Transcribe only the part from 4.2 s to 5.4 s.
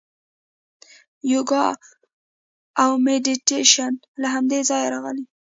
له همدې ځایه راغلي.